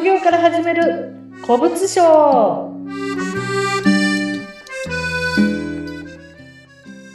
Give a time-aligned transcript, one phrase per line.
[0.00, 1.12] 副業から始める
[1.44, 2.74] 古物商。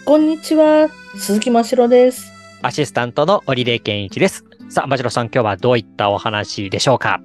[0.05, 2.31] こんにちは鈴木真城です。
[2.61, 4.45] アシスタントの織出健一です。
[4.69, 7.21] さあ、真城さん、今日はどういったお話でしょうか？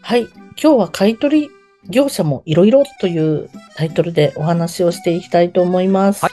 [0.00, 1.50] はい今日は買取
[1.90, 6.24] 業者もいろいろというタイトルでお話をしていきたいと思います。
[6.24, 6.32] はい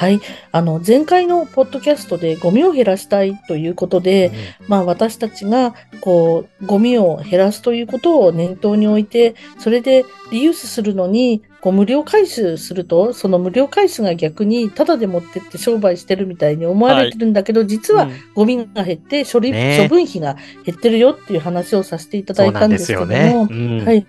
[0.00, 0.22] はい。
[0.50, 4.32] あの、前回のポッドキャストでゴミを減らしたいということで、
[4.66, 23.46] まあ私たちがこうゴミを減らすということを念頭に置いて、それでリユースするのにこう無料回収すると、その無料回収が逆にタダで持ってって商売してるみたいに思われてるんだけど、実はうんゴミが減って処理、ねえ処分費が減ってるよっていう話をさせていただいたんですけども、ね。
[23.50, 24.06] うんはい。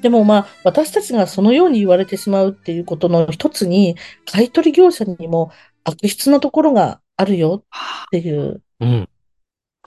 [0.00, 3.96] でもまあ、私たちがそのように言われてしまうっていうことの一つに、
[4.30, 5.50] 買取業者にも
[5.84, 9.08] 悪質なところがあるよっていううん。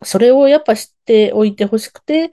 [0.04, 2.32] それをやっぱ知っておいてほしくて、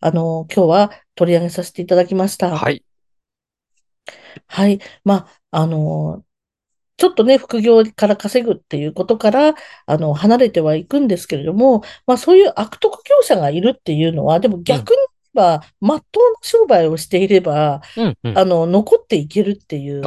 [0.00, 2.56] あの、今日は取り上げさせていただきました。
[2.56, 2.84] はい。
[4.46, 4.80] はい。
[5.04, 6.24] まあ、あの、
[6.96, 9.54] ちょっとね、副業から稼ぐっていうことから、
[9.86, 14.96] あの、離れてはいくんですけれども、まあ、そういう悪徳業者がいるっていうのは、でも逆に
[15.34, 18.18] 言えば、まっとうな商売をしていれば、うん。
[18.22, 18.38] うん。
[18.38, 20.02] あの、残っていけるっていう。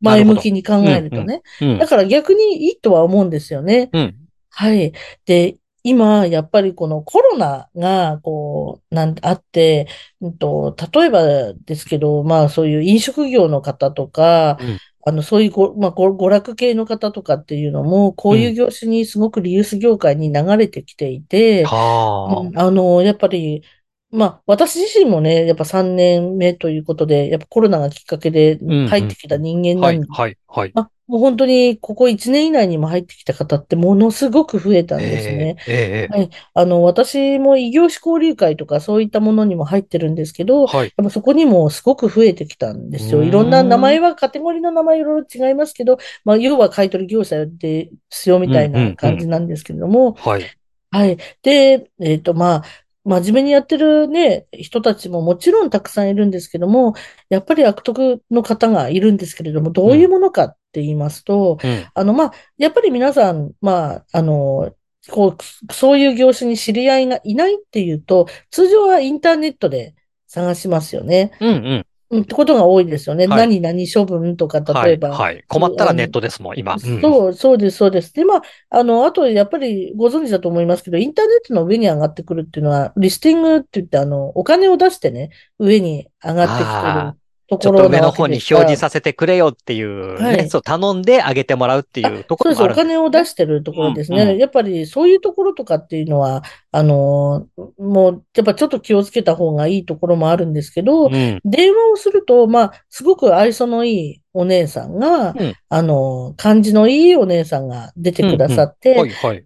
[0.00, 1.42] 前向きに考えるとね。
[1.60, 1.86] うんだ。
[1.86, 3.90] から逆にいいとは思うんですよね。
[3.92, 4.14] うん。
[4.50, 4.92] はい。
[5.24, 9.88] で、今、やっぱりこのコロナが、こう、なん、あって、
[10.20, 23.62] うんと、例えばですけど、まあそういう飲食業の方とか、うんあの、そういうご、まあ、ご娯楽系の方とかっていうのも、こういう業種にすごくリユース業界に流れてきていて、はうんあの、やっぱり、
[24.10, 29.90] まあ、私自身もね、やっぱ3年目ということで、やっぱコロナがきっかけでん入ってきた人間あ。
[29.92, 30.28] なんで、はい。
[30.28, 30.38] はい。
[30.46, 30.72] はい。
[30.74, 35.56] あ、もう本当にここ1年以内にも入ってきた方ってものすごく増えたんですね。
[35.66, 36.30] えええええはい。
[36.54, 40.92] あの、私も異業種交流会とかそういったものにも入ってるんですけど、えはい。
[40.98, 43.22] やっぱそこにもすごく増えてきたんですよ。
[43.24, 50.50] いろんな名前は、カテゴリーの名前いろいろ違いますけど、まあ、要は買取業者ですよみたいなん感じなんですけれども、はい。
[50.90, 51.16] はい。
[51.42, 52.64] で、えっと、まあ、
[53.04, 56.94] 真面目にやってるね、人たちももちろんたくさんいるんですけども、
[57.28, 61.86] やっぱり悪徳の方がいるんですけれども、どういうものかって言いますと、うん。
[61.94, 64.74] あの、まあ、やっぱり皆さん、まあ、あの、
[65.10, 69.94] こう、そういう業種に知り合いがいないっていうと、通常はインターネットで
[70.26, 71.32] 探しますよね。
[71.40, 71.48] うん。
[71.48, 71.86] うん。
[72.14, 73.26] うん、ってことが多いですよね。
[73.26, 74.90] はい何々処分とか、はい。
[74.90, 75.10] 例えば。
[75.10, 75.44] はい。
[75.48, 76.74] 困ったらネットですもん、今。
[76.74, 77.00] うん。
[77.00, 78.14] そう、そうです、そうです。
[78.14, 87.18] で、まあ、あの、あと、やっぱりご存知だと思いますけど、インターネットの上に上がってくるっていうのは、リスティングって言って、あの、お金を出してね、上に上がってきてある
[87.48, 92.78] とちょころなわっと上の方に表示させてくれよっていうね、はいそう頼んであげてもらうっていうとこそうです。
[92.78, 94.22] お金を出してるところですね。
[94.22, 97.46] うんうんやっぱりそういうところとかっていうのは、あの、
[97.78, 101.40] もう、やっぱちょっと気をつけた方がいいところもあるんですけど、うん。
[101.44, 108.96] 電話をすると、まあ、すごく愛想のいいお姉さんが、うんあの、感じのいいお姉さんが出てくださって。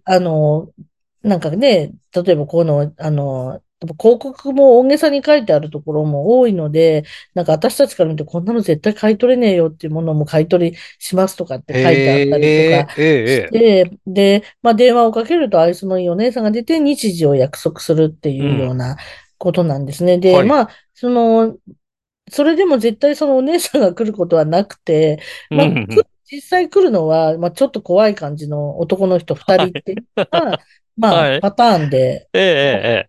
[0.03, 0.69] あの、
[1.23, 13.25] なんかね、例えばこの、あの、広告も大げさに書いてあるところも多いので、なんか私たちから見てこんなの絶対買い取れねえよっていうものも買い取りしますとかって書いてあったりとかええええ。
[13.25, 18.97] して、で、まあ電話をかけると愛想のいいお姉さんが出て日時を約束するっていうような
[19.37, 20.17] ことなんですね。
[20.19, 20.47] で、はい。
[20.47, 21.57] まあ、その、
[22.31, 29.97] それでも絶対そのお姉さんが来ることはなくて、まあ、うんうんく実際来るのは、まあ、ちょっと怖い感じの男の人二人っていう
[30.33, 30.59] のが、
[30.97, 31.39] まあ、はい。
[31.41, 33.08] パターンで、えええ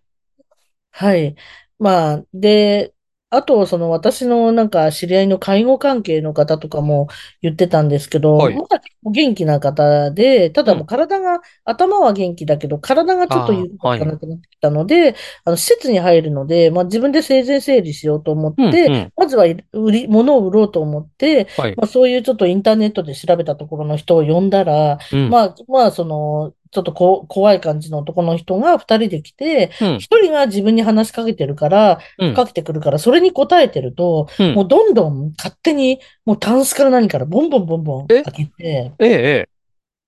[0.91, 1.35] はい。
[1.79, 2.93] まあ、で、
[3.33, 7.07] あと、その私のなんか知り合いの介護関係の方とかも
[7.41, 8.55] 言ってたんですけど、はい。
[8.55, 15.15] まだ元気な方で、ただもう体が、頭は元気だけど、体がちょっと動かなくなってきたので、
[15.45, 19.13] あの、施設に入るので、まあ自分で生前整理しようと思って、うんうん。
[19.15, 21.75] まずは売り、物を売ろうと思って、はい。
[21.77, 25.29] まあそういうちょっとインターネットで調べたところの人を呼んだら、うん。
[25.29, 29.95] まあ、まあ、その、ちょっとこ怖い感じの男の人が二人で来て、うん。
[29.97, 32.33] 一人が自分に話しかけてるから、うん。
[32.33, 34.53] かけてくるから、それに答えてると、うん。
[34.55, 38.23] もうどんどん勝手に、もうタンスから何からボンボンボンボンえ？
[38.23, 39.49] 開けて、ええ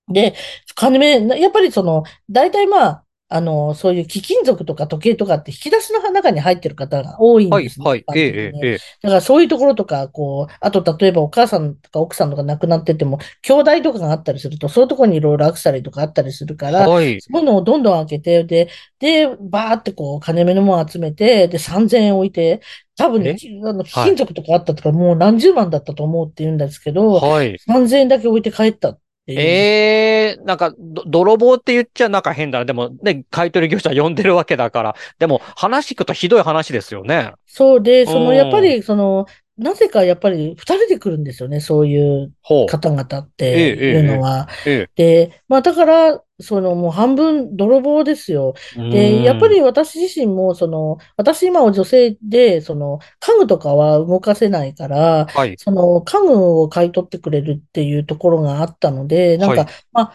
[0.08, 0.36] で、
[0.76, 7.86] 金目、やっぱりその、大体まあ、あの、そういう貴金属とか時計とかって引き出しの中に入ってる方が多いんはいですね。
[7.86, 8.06] はい一。
[8.06, 17.20] 般的ええええだからそういうところとか、こう、あと例えばお母さんとか奥さんとか亡くなってても、兄弟とかがあったりすると、そういうところにいろいろアクセサリーとかあったりするから、はい。
[17.22, 22.62] そういうのをどんどん開けて、で、で、バーってこう、金目のものを集めて、で、3000円置いて、
[22.98, 23.36] 多分、え？
[23.68, 27.58] あの、貴金属とかあったとか、もう何十万だったと思うって言うんですけど、はい。
[27.58, 29.40] 3000円だけ置いて帰ったっていう。
[29.40, 32.66] えね、なんか、泥棒って言っちゃなんか変だな。
[32.66, 34.96] でもね、買取業者呼んでるわけだから。
[35.20, 37.32] でも、話聞くとひどい話ですよね。
[37.46, 39.26] そうで、その、やっぱり、その、
[39.58, 42.32] なぜかやっぱり二人で来るんですよね、そういう
[42.68, 44.50] 方々っていうのは。
[44.96, 48.54] で、まあだから、そのもう半分泥棒ですよ。
[48.76, 60.14] で、やっぱり私自身も、その、私今は女性で、その、家具とかは動かせないから、はい、その家具を買い取ってくれるっていうところがあったので、なんか、はい、まあ、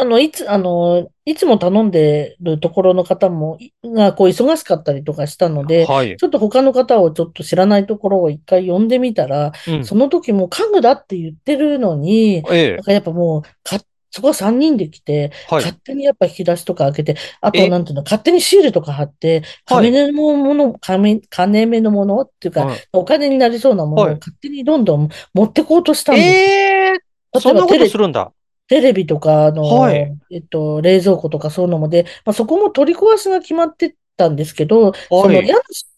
[0.00, 13.78] あの、いつ、あの、いつも頼んでるところの方も、が、こう、忙しかったりとかしたので、はい、ちょっと他の方をちょっと知らないところを一回呼んでみたら、うん、その時も家具だって言ってるのに、ええ、なんかやっぱもう、か、
[14.10, 26.26] そこは3人で来て、はい、勝手にやっぱ引き出しとか開けて、あと、なんていうの、勝手にシールとか貼って、金目のもの、金、金目のものっていうか、はい、お金になりそうなものを勝手にどんどん持ってこうとしたんです。
[26.26, 28.32] えー、そんなことするんだ。
[28.66, 35.89] テレビとか、あの、はい、えっと、冷蔵庫とかそういうのもで、まあ、そこも取り壊しが決まってたんですけど、はい、その家主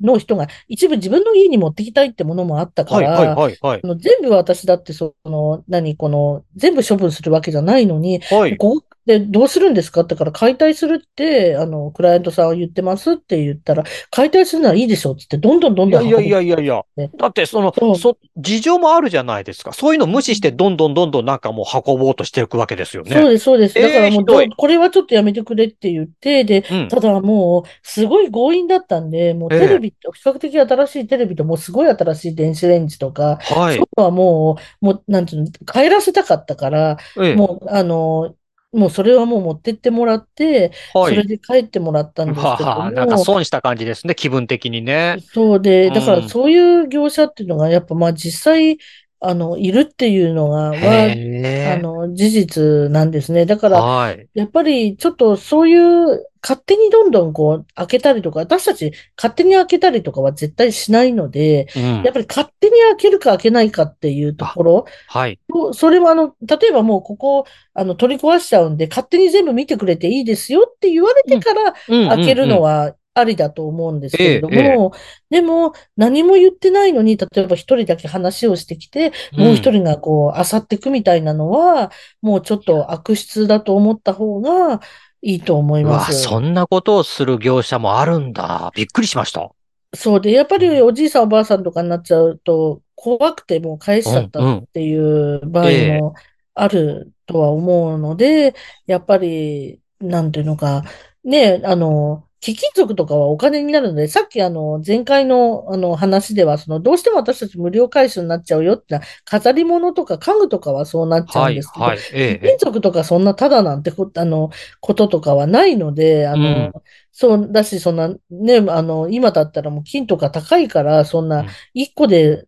[0.00, 10.00] の人が一部自分の家に持ってきたいってものもあったから、はいはいはいはい、全部私だってその、何、この、全部処分するわけじゃないのに、はい、ここで、どうするんですか？
[10.02, 16.82] ってから、解体するって、あの、クライアントさんは言ってますって言ったら、解体するならいいでしょってって、どんどんどんどん、いやいやいやいや、
[17.18, 19.72] だってその、そ、事情もあるじゃないですか。
[19.72, 23.14] そういうの無視して、どんどんどんどんなんかもう運ぼうとしていくわけですよね。
[23.14, 23.74] そうです、そうです。
[23.74, 33.76] だからもう、えー、これはちょっとやめてくれって言って、で、うん、ただもう、すごい強引だったんで、もうテレビ、えー、比較的新しいテレビと、もうすごい新しい電子レンジとか、はい。
[33.76, 38.34] そうはもう、もう、なんていうの、帰らせたかったから、えー、もう、あの、
[38.74, 42.90] もうそれはもう持ってってもらって、はい、それで帰ってもらったんですけども。
[42.90, 45.16] なんか損した感じですね、気分的にね。
[45.32, 48.78] そうで、だからそういう業者っていうのが、やっぱまあ実際、
[49.26, 53.46] あの、いるっていうのが、は、あの、事実なんですね。
[53.46, 64.84] だから、はい、やっぱりちょっとそういう勝手にどんどんこう開けたりとか、私たち勝手に開けたりとかは絶対しないので、うん、やっぱり勝手に開けるか開けないかっていうところ。
[65.08, 65.40] はい。
[65.72, 74.92] それはあの、例えばもうここ、あの、取り壊しちゃうんで、勝手に全部見てくれていいですよって言われてから開けるのはありだと思うんですけれども、
[75.30, 84.80] ええ、でも何も言ってないのに、例えば一人だけ話をしてきて、もう一人がこう、あさってくみたいなのは、もうちょっと悪質だと思った方が、
[85.24, 86.20] いいと思います。
[86.20, 88.70] そんなことをする業者もあるんだ。
[88.76, 89.50] びっくりしました。
[89.94, 95.70] そうで、やっぱりおじいさんおばあさんとかになっちゃうと、怖くてもう返しちゃったっていう場合
[96.00, 96.14] も
[96.54, 98.54] あるとは思うので、
[98.86, 100.84] やっぱり、なんていうのか、
[101.24, 114.50] ね、あの、貴金属とかはお金になるので、さっきあの、前回のあの話では、その、どうしても私たち無料回収になっちゃうよって、飾り物とか家具とかはそうなっちゃうんですけど、はいはい、貴金属とかそんなただなんてこあの、
[114.80, 116.72] こととかはないので、あの、うん、
[117.12, 122.44] そうだし、そんな、ね、あの、今だったらもう金とか高いから、そんな、一個で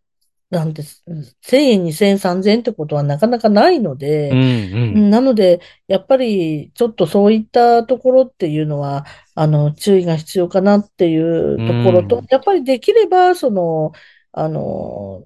[0.50, 1.02] なんです。
[1.42, 4.38] 1000円、2000円、3000円ってことはなかなかないので、うん。
[4.38, 4.40] う
[5.06, 9.06] ん、なので、やっぱりちょっとそういったところっていうのは、
[9.36, 13.92] あの、注意が必要かなっていうところと、うん、やっぱりできれば、その、
[14.32, 15.24] あの、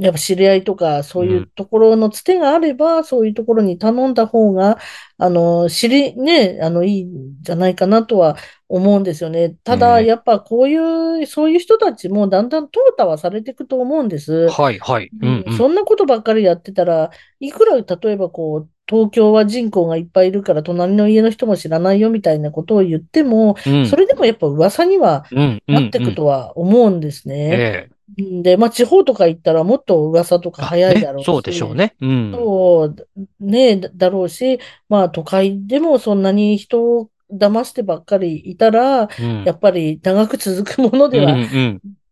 [0.00, 4.78] やっぱ知り合いとか、そういうところのつてがあれば、うん、そういうところに頼んだ方が、
[5.18, 8.36] あの、知り、ね、あの、いいんじゃないかなとは
[8.68, 9.56] 思うんですよね。
[9.62, 14.48] ただ、やっぱこういう、そういう人たちもだんだん淘汰はされていくと思うんです。
[14.48, 15.10] はいはい。
[15.20, 25.26] うんうん、そんなことばっかりやってたら、いくら、例えばこう、東京は人口がいっぱいいるから隣の家の人も知らないよみたいなことを言っても、うん、それでもやっぱ噂には
[25.66, 27.34] なっていくとは思うんですね。
[27.50, 27.88] え
[28.18, 31.26] え、で、まあ地方とか行ったらもっと噂とか早いだろうし。
[31.26, 31.94] そうでしょうね。
[32.00, 32.32] うん。
[32.32, 32.96] そう
[33.40, 41.36] ね、だろうし、まあ都会でもそんなに人を騙してばっかりいたら、うん、やっぱり長く続くものでは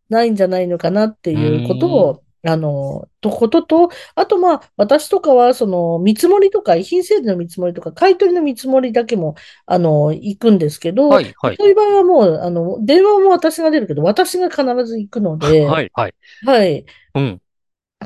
[0.09, 11.57] ないんじゃないのかなっていうことを、あの、とことと、あとまあ、私とかは、その、見積もりとか、遺品整理の見積もりとか、買取の見積もりだけも、あの、行くんですけど、はい、はい。
[11.57, 16.15] そういう場合はもう、あの、電話も私が出るけど、私が必ず行くので、はい、はい。
[16.45, 16.85] はい。
[17.15, 17.42] うん。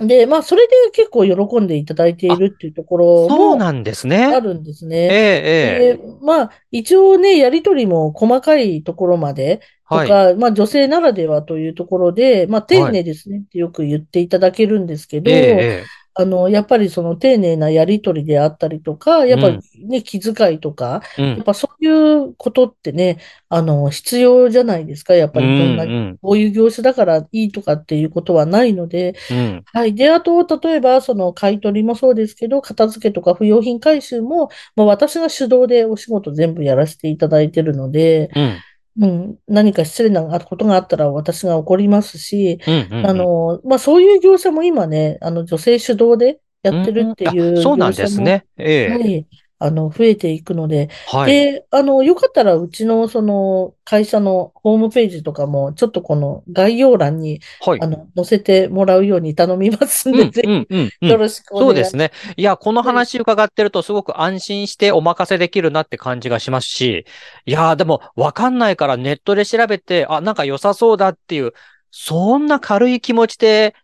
[0.01, 3.29] で、まあ、それで結構喜んでいただいているっていうところも。
[3.29, 4.25] そうなんですね。
[4.25, 4.97] あるんですね。
[4.97, 6.01] ええ、ええ。
[6.21, 15.85] まあ、一応ね、やりとりも細かいところまで、とか、はい、まあ、女性ならではというところで、まあ、丁寧ですねってよく言っていただけるんですけど、え
[16.19, 21.03] あの、やっぱりその丁寧なやりとりであったりとか、やっぱりね、気遣いとか、
[21.35, 21.89] やっぱそうい
[22.31, 23.19] うことってね、
[23.51, 25.15] あの、必要じゃないですか。
[25.15, 25.87] やっぱりどんな、
[26.23, 29.15] こういう業種だからいいとかっていうことはないので、
[29.73, 29.95] はい。
[29.95, 38.31] で、あと、例えば、その買い取りもそうですけど、片付けとか不用品回収も、まあ、私が主導でお仕事全部やらせていただいてるので、
[38.99, 48.47] うん、何か失礼なことがあったら私が怒りますし、あの、まあ、そういう業者も今ね、あの、女性主導でやってるっていう、うん、そうなんですね。
[48.57, 49.27] ええはい。
[49.59, 60.51] あの、増えていくので、はい、で、あの、よかったらうちのその会社のホームページとかも、ちょっとこの概要欄に、はい、あの、載せてもらうように頼みますんで、ぜひ、
[61.09, 61.71] よろしくお願いします。
[61.71, 62.13] そうですね。
[62.37, 67.07] いや、この話伺ってるとすごく安心してお任せできるなって感じがしますし、
[67.47, 71.53] いや、でもわかんないからネットで調べて、あ、なんか良さそうだっていう、
[71.91, 73.75] そんな軽い気持ちで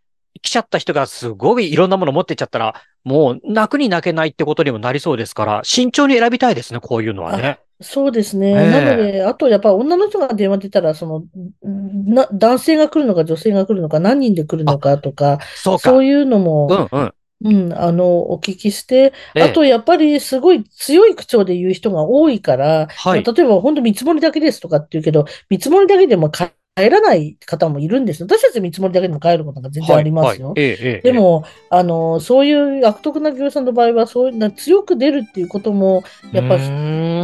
[0.43, 7.59] 来ちゃった人がすごいいろんなもの持ってっちゃったら、もう泣くに泣けないってことにもなりそうですから、慎重に選びたいですね、こういうのはね。
[7.81, 8.53] そうですね。
[8.53, 11.25] えー、なので、あとやっぱ女の人が電話出たら、その、
[11.63, 17.15] な、男性が来るのか女性が来るのか何人で来るのかとか、そうかそういうのも、うんうん。
[17.45, 26.31] うん、あの、お聞きして、あと、やっぱりすごい強い口調で言う人が多いから、はい、例えば本当見積もりだけですとかって言うけど、見積もりだけでも
[26.75, 28.27] 帰らない方もいるんですよ。
[28.27, 30.53] 私たち見積もりだけでも帰ることが全然ありますよ。
[30.53, 36.03] はいはいええ、でも、あの、そういう悪徳な業者の場合は、そういうな強く出るっていうことも、
[36.33, 36.57] やっぱ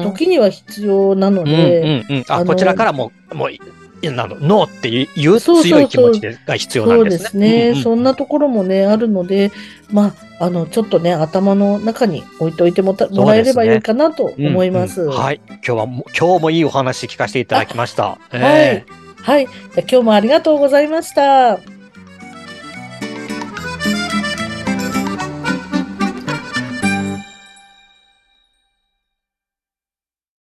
[0.05, 1.81] 時には必要なので。
[1.81, 7.19] うんうんうん、あこちらからも、もう、なの、ノーっていう強い気持ちが必要なんですね。
[7.19, 7.83] そうですね、うんうん。
[7.83, 9.50] そんなところもね、あるので、
[9.90, 14.95] まあ、あの、ちょっとね、頭の中に置いといてももらえればいいかなと思います。
[14.97, 15.40] すねうんうん、はい。
[15.49, 18.19] 今日は、今日もいいお話聞かせていただきました。
[18.28, 19.08] はい。
[19.23, 19.45] はい。
[19.77, 21.77] 今日もありがとうございました。